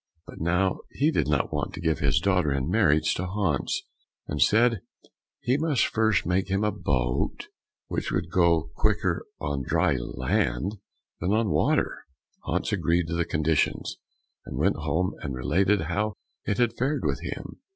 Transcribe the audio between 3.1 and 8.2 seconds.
to Hans, and said he must first make him a boat which